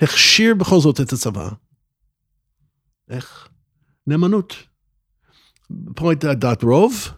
[0.00, 1.48] הכשיר בכל זאת את הצבא.
[3.10, 3.48] איך?
[4.06, 4.56] נאמנות.
[5.94, 7.08] פה הייתה דעת רוב,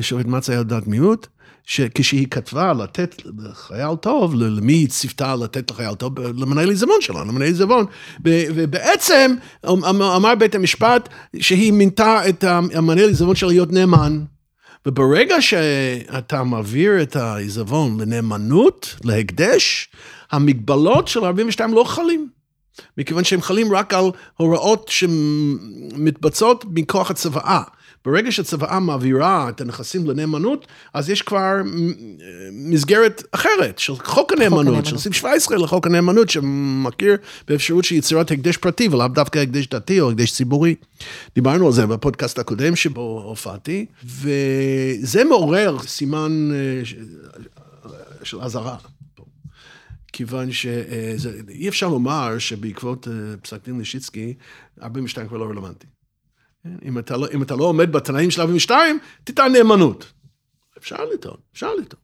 [0.00, 1.26] שופט מצה היה דעת מיעוט,
[1.64, 6.20] שכשהיא כתבה לתת לחייל טוב, למי היא ציפתה לתת לחייל טוב?
[6.20, 7.86] למנהל עיזבון שלה, למנהל עיזבון.
[8.24, 9.34] ובעצם
[9.68, 11.08] אמ, אמ, אמר בית המשפט
[11.40, 14.24] שהיא מינתה את המנהל עיזבון שלה להיות נאמן.
[14.86, 19.88] וברגע שאתה מעביר את העיזבון לנאמנות, להקדש,
[20.30, 22.28] המגבלות של 42 לא חלים.
[22.98, 24.04] מכיוון שהם חלים רק על
[24.36, 27.62] הוראות שמתבצעות מכוח הצוואה.
[28.12, 31.52] ברגע שהצוואה מעבירה את הנכסים לנאמנות, אז יש כבר
[32.52, 37.16] מסגרת אחרת של חוק הנאמנות, של סעיף 17 לחוק הנאמנות, שמכיר
[37.48, 40.74] באפשרות של יצירת הקדש פרטי, ולאו דווקא הקדש דתי או הקדש ציבורי.
[41.34, 46.84] דיברנו על זה בפודקאסט הקודם שבו הופעתי, וזה מעורר סימן אה,
[48.22, 48.76] של אזהרה.
[50.12, 54.34] כיוון שאי אפשר לומר שבעקבות אה, פסק דין לישיצקי,
[54.82, 55.86] 42 כבר לא רלוונטי.
[56.84, 60.12] אם אתה, לא, אם אתה לא עומד בתנאים של 42, תטען נאמנות.
[60.78, 62.02] אפשר לטעון, אפשר לטעון.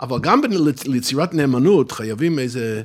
[0.00, 0.40] אבל גם
[0.86, 2.82] ליצירת נאמנות חייבים איזה,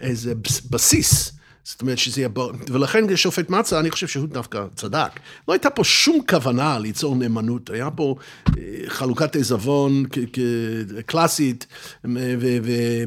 [0.00, 0.34] איזה
[0.70, 1.37] בסיס.
[1.68, 5.10] זאת אומרת שזה יהיה ברור, ולכן שופט מצה, אני חושב שהוא דווקא צדק.
[5.48, 8.16] לא הייתה פה שום כוונה ליצור נאמנות, היה פה
[8.48, 10.04] אה, חלוקת עיזבון
[11.06, 11.66] קלאסית,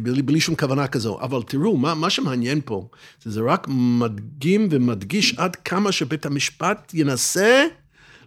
[0.03, 1.19] ובלי שום כוונה כזו.
[1.21, 2.87] אבל תראו, מה, מה שמעניין פה,
[3.23, 7.65] זה רק מדגים ומדגיש עד כמה שבית המשפט ינסה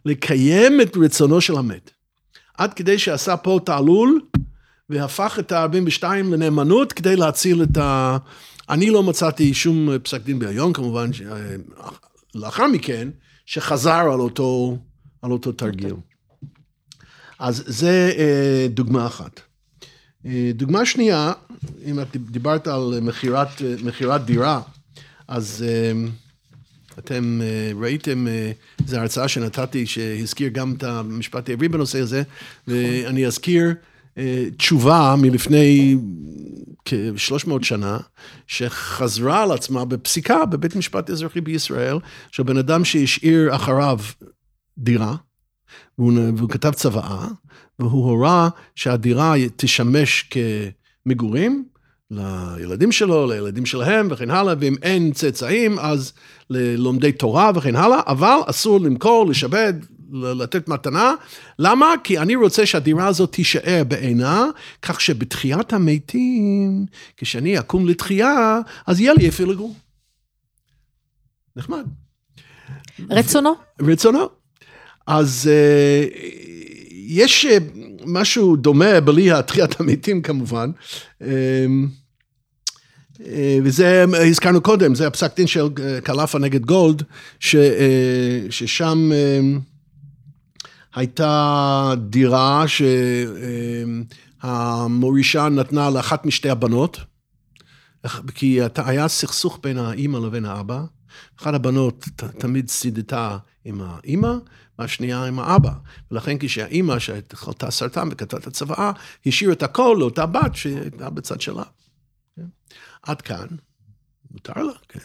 [0.05, 1.91] לקיים את רצונו של המת.
[2.59, 4.21] עד כדי שעשה פה תעלול,
[4.91, 8.17] והפך את ה-42 לנאמנות כדי להציל את ה...
[8.71, 11.11] אני לא מצאתי שום פסק דין בעליון, כמובן,
[12.35, 13.09] לאחר מכן,
[13.47, 14.79] שחזר על אותו,
[15.23, 15.95] על אותו תרגיל.
[17.39, 19.41] אז זה אה, דוגמה אחת.
[20.27, 21.33] אה, דוגמה שנייה,
[21.85, 23.49] אם את דיברת על מכירת,
[23.85, 24.61] מכירת דירה,
[25.29, 25.93] אז אה,
[26.99, 27.41] אתם
[27.81, 28.27] ראיתם,
[28.87, 32.23] זו הרצאה שנתתי שהזכיר גם את המשפט העברי בנושא הזה,
[32.69, 33.75] ואני אזכיר
[34.57, 35.97] תשובה מלפני
[36.85, 37.99] כ-300 שנה,
[38.47, 41.99] שחזרה על עצמה בפסיקה בבית משפט אזרחי בישראל,
[42.31, 43.99] של בן אדם שהשאיר אחריו
[44.79, 45.15] דירה,
[45.99, 47.29] והוא, והוא כתב צוואה,
[47.79, 50.31] והוא הורה שהדירה תשמש
[51.07, 51.65] כמגורים
[52.11, 56.13] לילדים שלו, לילדים שלהם וכן הלאה, ואם אין צאצאים, אז
[56.51, 59.75] ללומדי תורה וכן הלאה, אבל אסור למכור, לשעבד,
[60.15, 61.15] לתת מתנה.
[61.59, 61.95] למה?
[62.05, 64.47] כי אני רוצה שהדירה הזאת תישאר בעינה,
[64.83, 69.77] כך שבתחיית המתים, כשאני אקום לתחייה, אז יהיה לי איפה לגור.
[71.57, 71.85] נחמד.
[73.11, 73.55] רצונו?
[73.81, 74.29] רצונו.
[75.07, 76.17] אז uh,
[76.93, 77.63] יש uh,
[78.07, 80.71] משהו דומה בלי התחיית המתים כמובן.
[81.23, 81.25] Uh,
[83.65, 85.69] וזה הזכרנו קודם, זה הפסק דין של
[86.05, 87.03] קלאפה נגד גולד,
[87.41, 87.57] ש,
[88.51, 89.11] ששם
[90.95, 92.65] הייתה דירה
[94.43, 97.01] שהמורישה נתנה לאחת משתי הבנות,
[98.35, 100.85] כי היה סכסוך בין האימא לבין האבא.
[101.41, 104.33] אחת הבנות תמיד סידתה עם האימא,
[104.79, 105.73] והשנייה עם האבא.
[106.11, 108.93] ולכן כשהאימא שחלתה סרטן וכתבה את הצוואה,
[109.27, 111.63] השאירה את הכל לאותה בת שהייתה בצד שלה.
[113.03, 113.47] עד כאן,
[114.31, 114.99] מותר לה, כן.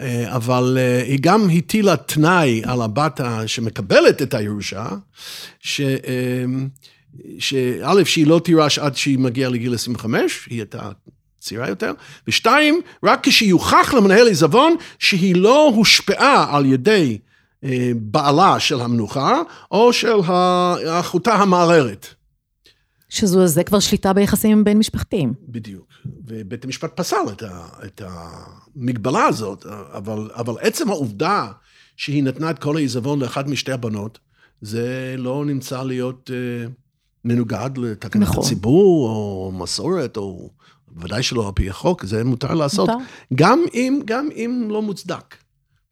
[0.00, 4.88] אה, אבל אה, היא גם הטילה תנאי על הבת שמקבלת את הירושה,
[5.60, 5.96] שא',
[7.96, 10.90] אה, שהיא לא תירש עד שהיא מגיעה לגיל 25, היא הייתה
[11.38, 11.92] צעירה יותר,
[12.28, 17.18] ושתיים, רק כשיוכח למנהל עיזבון שהיא לא הושפעה על ידי
[17.96, 20.16] בעלה של המנוחה, או של
[20.88, 22.06] אחותה המערערת.
[23.12, 25.32] שזו, זה כבר שליטה ביחסים בין משפחתיים.
[25.48, 25.86] בדיוק.
[26.26, 31.52] ובית המשפט פסל את, ה, את המגבלה הזאת, אבל, אבל עצם העובדה
[31.96, 34.18] שהיא נתנה את כל העיזבון לאחת משתי הבנות,
[34.60, 36.68] זה לא נמצא להיות אה,
[37.24, 38.44] מנוגד לתקנת נכון.
[38.44, 40.50] הציבור, או מסורת, או
[40.96, 43.04] ודאי שלא על פי החוק, זה מותר לעשות, מותר.
[43.34, 45.34] גם אם, גם אם לא מוצדק.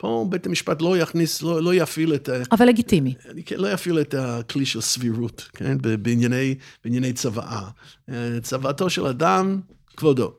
[0.00, 2.28] פה בית המשפט לא יכניס, לא, לא יפעיל את...
[2.52, 3.14] אבל לגיטימי.
[3.46, 5.78] כן, לא יפעיל את הכלי של סבירות, כן?
[6.02, 7.68] בענייני, בענייני צוואה.
[8.10, 9.60] אה, צוואתו של אדם,
[9.96, 10.32] כבודו.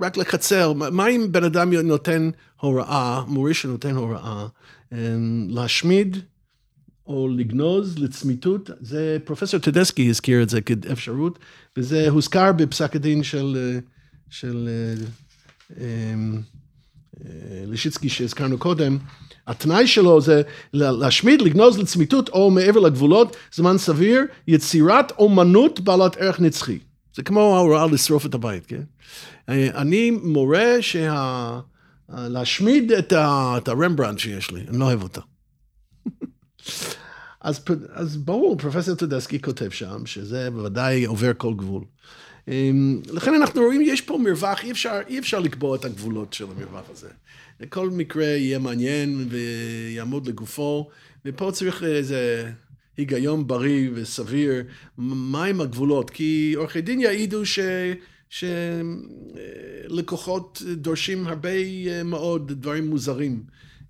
[0.00, 2.30] רק לקצר, מה אם בן אדם נותן
[2.60, 4.46] הוראה, מוריש שנותן הוראה,
[4.92, 4.98] אה,
[5.48, 6.16] להשמיד
[7.06, 11.38] או לגנוז לצמיתות, זה פרופסור טדסקי הזכיר את זה כאפשרות,
[11.76, 13.78] וזה הוזכר בפסק הדין של,
[14.30, 14.68] של
[15.80, 16.40] אמ,
[17.66, 18.98] לישיצקי שהזכרנו קודם.
[19.46, 26.40] התנאי שלו זה להשמיד, לגנוז לצמיתות או מעבר לגבולות, זמן סביר, יצירת אומנות בעלת ערך
[26.40, 26.78] נצחי.
[27.16, 28.82] זה כמו ההוראה לשרוף את הבית, כן?
[29.48, 31.60] אני מורה שה...
[32.08, 33.54] להשמיד את, ה...
[33.56, 35.20] את הרמברנט שיש לי, אני לא אוהב אותו.
[37.40, 41.84] אז, אז ברור, פרופסור טודסקי כותב שם, שזה בוודאי עובר כל גבול.
[42.48, 46.44] אמ, לכן אנחנו רואים, יש פה מרווח, אי אפשר, אי אפשר לקבוע את הגבולות של
[46.44, 47.08] המרווח הזה.
[47.68, 50.90] כל מקרה יהיה מעניין ויעמוד לגופו,
[51.24, 52.52] ופה צריך איזה
[52.96, 54.64] היגיון בריא וסביר,
[54.98, 57.58] מהם הגבולות, כי עורכי דין יעידו ש...
[59.88, 61.50] שלקוחות דורשים הרבה
[62.04, 63.42] מאוד דברים מוזרים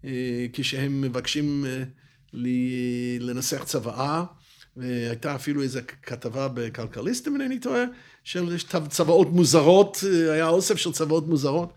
[0.05, 1.83] אה, כשהם מבקשים אה,
[3.21, 4.25] לנסח צוואה,
[4.77, 7.85] והייתה אפילו איזו כתבה בכלכליסט, אם אינני טועה,
[8.25, 8.59] של
[8.89, 11.73] צוואות מוזרות, אה, היה אוסף של צוואות מוזרות.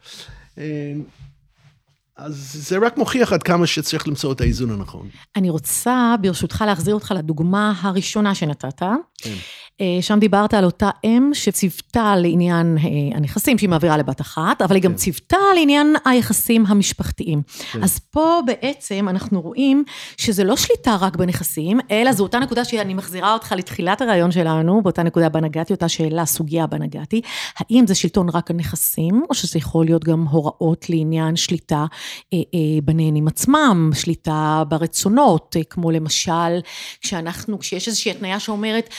[2.17, 5.09] אז זה רק מוכיח עד כמה שצריך למצוא את האיזון הנכון.
[5.35, 8.81] אני רוצה, ברשותך, להחזיר אותך לדוגמה הראשונה שנתת.
[9.17, 9.35] כן.
[9.81, 14.75] אה, שם דיברת על אותה אם שציוותה לעניין אה, הנכסים שהיא מעבירה לבת אחת, אבל
[14.75, 14.97] היא גם כן.
[14.97, 17.41] ציוותה לעניין היחסים המשפחתיים.
[17.71, 17.83] כן.
[17.83, 19.83] אז פה בעצם אנחנו רואים
[20.17, 24.81] שזה לא שליטה רק בנכסים, אלא זו אותה נקודה שאני מחזירה אותך לתחילת הרעיון שלנו,
[24.81, 27.21] באותה נקודה בה נגעתי, אותה שאלה, סוגיה בה נגעתי,
[27.57, 31.85] האם זה שלטון רק על נכסים, או שזה יכול להיות גם הוראות לעניין שליטה
[32.33, 32.39] אה,
[32.83, 36.59] בנהנים עצמם, שליטה ברצונות, כמו למשל,
[37.01, 38.89] כשאנחנו, כשיש איזושהי התניה שאומרת,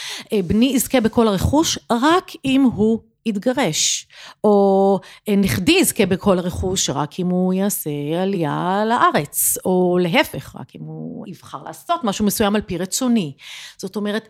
[0.47, 4.07] בני יזכה בכל הרכוש רק אם הוא יתגרש,
[4.43, 7.89] או אה, נכדי יזכה בכל הרכוש רק אם הוא יעשה
[8.21, 13.33] עלייה לארץ, או להפך, רק אם הוא יבחר לעשות משהו מסוים על פי רצוני.
[13.77, 14.27] זאת אומרת,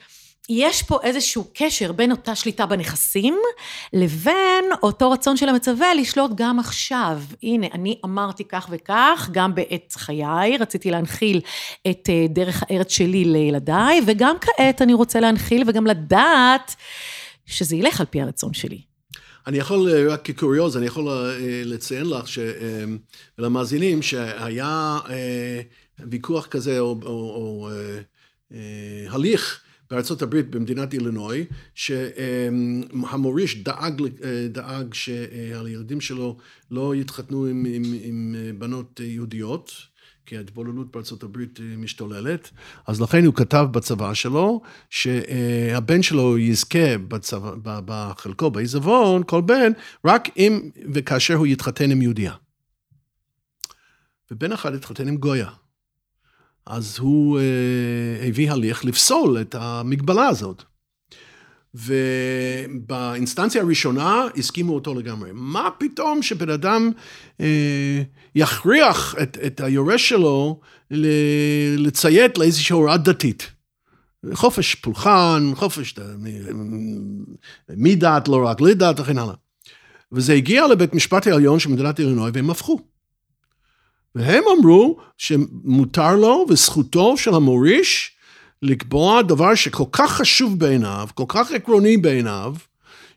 [0.49, 3.37] יש פה איזשהו קשר בין אותה שליטה בנכסים,
[3.93, 7.21] לבין אותו רצון של המצווה לשלוט גם עכשיו.
[7.43, 11.41] הנה, אני אמרתי כך וכך, גם בעת חיי, רציתי להנחיל
[11.89, 16.75] את אה, דרך הארץ שלי לילדיי, וגם כעת אני רוצה להנחיל וגם לדעת
[17.45, 18.81] שזה ילך על פי הרצון שלי.
[19.47, 22.25] אני יכול, אה, רק כקוריוז, אני יכול אה, לציין לך,
[23.37, 24.99] ולמאזינים, שהיה
[25.99, 27.69] ויכוח כזה, או, או, או
[29.09, 34.01] הליך, בארצות הברית, במדינת אילינוי, שהמוריש דאג,
[34.49, 36.37] דאג שהילדים שלו
[36.71, 39.71] לא יתחתנו עם, עם, עם בנות יהודיות,
[40.25, 42.49] כי ההתבוללות בארצות הברית משתוללת,
[42.87, 49.71] אז לכן הוא כתב בצבא שלו, שהבן שלו יזכה בצבא, בחלקו בעיזבון, כל בן,
[50.05, 52.33] רק אם וכאשר הוא יתחתן עם יהודייה.
[54.31, 55.49] ובן אחד התחתן עם גויה.
[56.65, 60.63] אז הוא אה, הביא הליך לפסול את המגבלה הזאת.
[61.75, 65.29] ובאינסטנציה הראשונה הסכימו אותו לגמרי.
[65.33, 66.91] מה פתאום שבן אדם
[67.41, 68.01] אה,
[68.35, 70.59] יכריח את, את היורש שלו
[71.77, 73.51] לציית לאיזושהי הוראה דתית?
[74.33, 75.95] חופש פולחן, חופש
[77.69, 79.33] מדת, לא רק לדת וכן הלאה.
[80.11, 82.79] וזה הגיע לבית משפט העליון של מדינת אילינוי והם הפכו.
[84.15, 88.11] והם אמרו שמותר לו וזכותו של המוריש
[88.61, 92.55] לקבוע דבר שכל כך חשוב בעיניו, כל כך עקרוני בעיניו,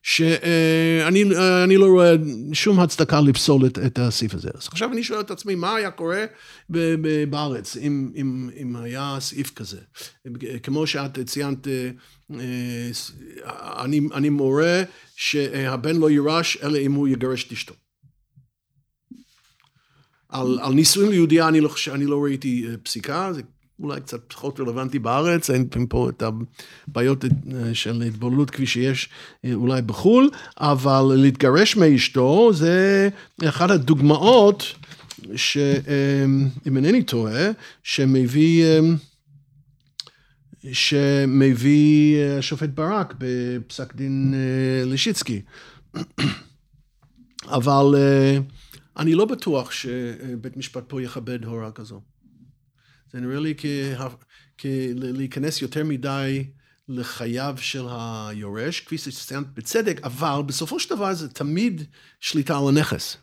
[0.02, 1.24] שאני
[1.64, 2.14] אני לא רואה
[2.52, 4.48] שום הצדקה לפסול את, את הסעיף הזה.
[4.55, 6.24] אז עכשיו אני שואל את עצמי, מה היה קורה
[7.31, 9.78] בארץ אם, אם, אם היה סעיף כזה?
[10.62, 11.90] כמו שאת ציינת, אה,
[13.85, 14.83] אני, אני מורה
[15.16, 17.74] שהבן לא יירש אלא אם הוא יגרש את אשתו.
[20.33, 23.42] על, על נישואים ליהודייה אני לא, אני לא ראיתי אה, פסיקה, זה
[23.83, 26.23] אולי קצת פחות רלוונטי בארץ, אין פה את
[26.88, 27.31] הבעיות אה,
[27.75, 29.09] של התבוללות כפי שיש
[29.45, 33.09] אה, אולי בחו"ל, אבל להתגרש מאשתו זה
[33.45, 34.75] אחת הדוגמאות,
[35.37, 37.51] שאם אינני טועה,
[37.83, 38.64] שמביא...
[40.73, 44.35] שמביא השופט ברק בפסק דין
[44.87, 45.43] לישיצקי.
[47.57, 47.95] אבל
[48.97, 52.01] אני לא בטוח שבית משפט פה יכבד הוראה כזו.
[53.12, 53.55] זה נראה לי
[54.61, 56.45] כלהיכנס יותר מדי
[56.88, 61.82] לחייו של היורש, כפי שציינת בצדק, אבל בסופו של דבר זה תמיד
[62.20, 63.16] שליטה על הנכס.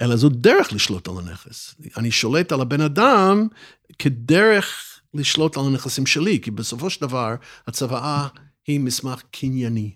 [0.00, 1.74] אלא זו דרך לשלוט על הנכס.
[1.96, 3.48] אני שולט על הבן אדם
[3.98, 7.34] כדרך לשלוט על הנכסים שלי, כי בסופו של דבר
[7.66, 8.28] הצוואה
[8.66, 9.94] היא מסמך קנייני.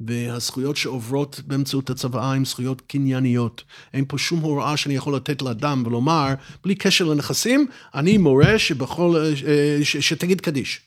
[0.00, 3.64] והזכויות שעוברות באמצעות הצוואה הן זכויות קנייניות.
[3.94, 9.16] אין פה שום הוראה שאני יכול לתת לאדם ולומר, בלי קשר לנכסים, אני מורה שבכל,
[9.16, 10.80] אה, ש, שתגיד קדיש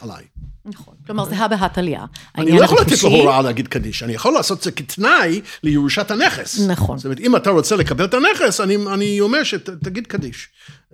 [0.00, 0.24] עליי.
[0.64, 0.94] נכון.
[1.06, 2.04] כלומר, זה הא בהא.
[2.38, 6.10] אני לא יכול לתת לו הוראה להגיד קדיש, אני יכול לעשות את זה כתנאי לירושת
[6.10, 6.60] הנכס.
[6.60, 6.98] נכון.
[6.98, 10.48] זאת אומרת, אם אתה רוצה לקבל את הנכס, אני, אני אומר שתגיד קדיש.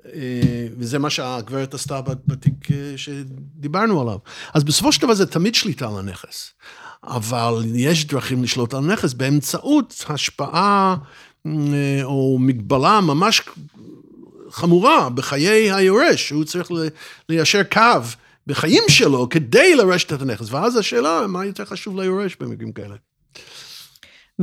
[0.06, 4.18] אה, וזה מה שהגברת עשתה בתיק אה, שדיברנו עליו.
[4.54, 6.52] אז בסופו של דבר זה תמיד שליטה על הנכס.
[7.04, 10.96] אבל יש דרכים לשלוט על נכס באמצעות השפעה
[11.46, 13.42] אה, או מגבלה ממש
[14.50, 16.70] חמורה בחיי היורש, שהוא צריך
[17.28, 18.00] ליישר קו
[18.46, 20.52] בחיים שלו כדי לרשת את הנכס.
[20.52, 22.94] ואז השאלה, מה יותר חשוב ליורש במקרים כאלה?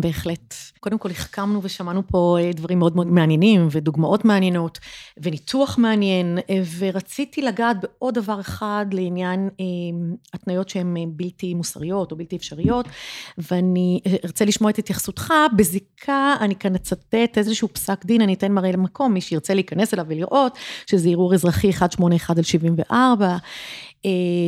[0.02, 0.54] בהחלט.
[0.80, 4.80] קודם כל החכמנו ושמענו פה אה, דברים מאוד מאוד מעניינים ודוגמאות מעניינות
[5.18, 6.38] וניתוח מעניין
[6.80, 9.66] ורציתי לגעת בעוד דבר אחד לעניין אה,
[10.34, 12.86] התניות שהן אה, בלתי מוסריות או בלתי אפשריות
[13.38, 18.72] ואני ארצה לשמוע את התייחסותך בזיקה אני כאן אצטט איזשהו פסק דין אני אתן מראה
[18.72, 20.58] למקום מי שירצה להיכנס אליו ולראות
[20.90, 23.38] שזה ערעור אזרחי 181 על 74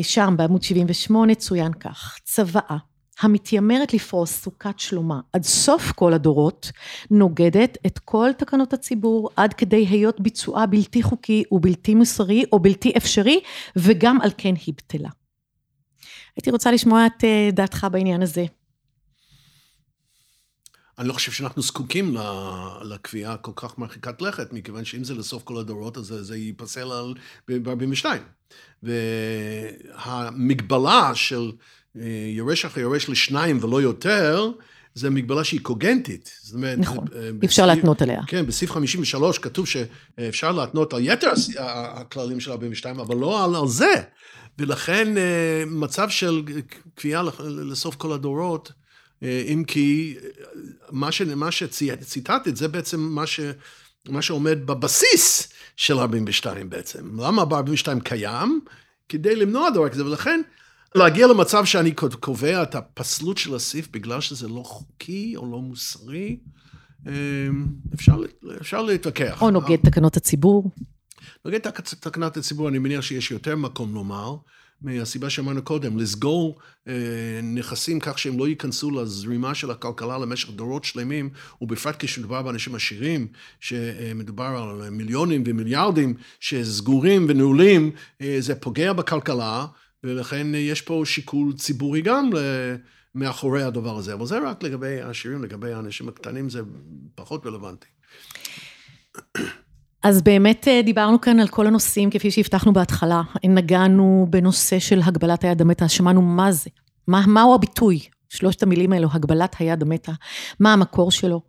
[0.02, 2.89] שם בעמוד 78 צוין כך צוואה
[3.22, 6.72] המתיימרת לפרוס סוכת שלומה עד סוף כל הדורות,
[7.12, 12.94] נוגדת את כל תקנות הציבור עד כדי היות ביצועה בלתי חוקי ובלתי מוסרי או בלתי
[12.98, 13.40] אפשרי,
[13.76, 15.10] וגם על כן היא בטלה.
[16.36, 18.46] הייתי רוצה לשמוע את אה, דעתך בעניין הזה.
[21.00, 22.18] אני לא חושב שאנחנו זקוקים
[22.82, 26.88] לקביעה כל כך מרחיקת לכת, מכיוון שאם זה לסוף כל הדורות, אז זה ייפסל
[27.48, 28.06] ב-42.
[30.04, 31.52] והמגבלה של
[32.36, 34.52] יורש אחרי יורש לשניים ולא יותר,
[34.96, 36.32] זה מגבלה שהיא קוגנטית.
[36.42, 38.22] זאת אומרת, נכון, אה, אי אפשר להתנות עליה.
[38.28, 43.68] כן, בסעיף 53 כתוב שאפשר להתנות על יתר הכללים של 42, אבל לא על, על
[43.68, 43.94] זה.
[44.60, 46.44] ולכן אה, מצב של
[46.96, 48.72] קביעה לסוף כל הדורות,
[49.24, 50.16] אה, אם כי
[50.92, 53.40] מה, ש, מה שציטטת זה בעצם מה, ש,
[54.10, 57.20] מה שעומד בבסיס של 42 בעצם.
[57.20, 58.62] למה 42 קיים?
[59.10, 60.42] כדי למנוע דבר כזה, ולכן
[60.96, 66.38] להגיע למצב שאני קובע את הפסלות של הסעיף בגלל שזה לא חוקי או לא מוסרי,
[67.08, 67.12] אמ,
[67.94, 68.18] אפשר,
[68.62, 69.42] אפשר להתווכח.
[69.42, 70.72] או נוגד תקנות הציבור.
[71.46, 71.60] נוגד
[72.00, 74.36] תקנות הציבור, אני מניח שיש יותר מקום לומר,
[74.82, 76.94] מהסיבה שאמרנו קודם, לסגור אה,
[77.44, 81.30] נכסים כך שהם לא ייכנסו לזרימה של הכלכלה למשך דורות שלמים,
[81.62, 83.28] ובפרט כשמדובר באנשים עשירים,
[83.60, 89.66] שמדובר על מיליונים ומיליארדים שסגורים ונעולים, אה, זה פוגע בכלכלה.
[90.04, 92.30] ולכן יש פה שיקול ציבורי גם
[93.16, 96.62] מאחורי הדבר הזה, אבל זה רק לגבי העשירים, לגבי האנשים הקטנים זה
[97.16, 97.88] פחות רלוונטי.
[100.04, 105.44] אז באמת אה, דיברנו כאן על כל הנושאים כפי שהבטחנו בהתחלה, נגענו בנושא של הגבלת
[105.44, 106.70] היד המתה, שמענו מה זה,
[107.08, 110.12] מה, מהו הביטוי, שלושת המילים האלו, הגבלת היד המתה,
[110.60, 111.42] מה המקור שלו,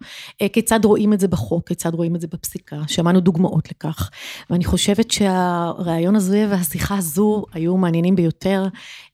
[0.43, 4.11] אה, כיצד רואים את זה בחוק, כיצד רואים את זה בפסיקה, שמענו דוגמאות לכך,
[4.51, 8.67] ואני חושבת שהרעיון הזה והשיחה הזו היו מעניינים ביותר,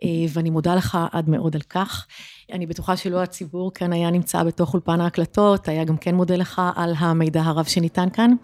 [0.05, 2.07] אה, ואני מודה לך עד מאוד על כך.
[2.53, 6.63] אני בטוחה שלא הציבור כאן היה נמצא בתוך אולפן ההקלטות, היה גם כן מודה לך
[6.77, 8.35] על המידע הרב שניתן כאן.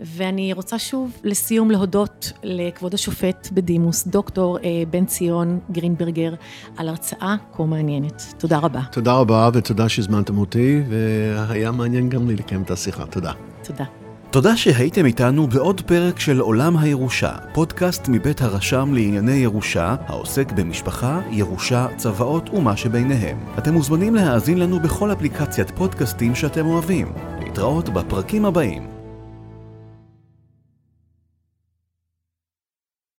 [0.00, 6.34] ואני רוצה שוב לסיום להודות לכבוד השופט בדימוס, דוקטור אה, בן ציון גרינברגר,
[6.76, 8.22] על הרצאה כה מעניינת.
[8.38, 8.80] תודה רבה.
[8.92, 13.06] תודה רבה ותודה שהזמנתם אותי, והיה מעניין גם לי לקיים את השיחה.
[13.06, 13.32] תודה.
[13.62, 14.03] תודה.
[14.34, 21.20] תודה שהייתם איתנו בעוד פרק של עולם הירושה, פודקאסט מבית הרשם לענייני ירושה, העוסק במשפחה,
[21.30, 23.38] ירושה, צוואות ומה שביניהם.
[23.58, 27.12] אתם מוזמנים להאזין לנו בכל אפליקציית פודקאסטים שאתם אוהבים.
[27.40, 29.03] להתראות בפרקים הבאים.